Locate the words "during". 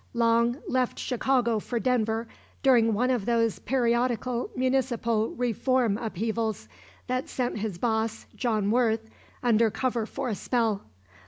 2.63-2.95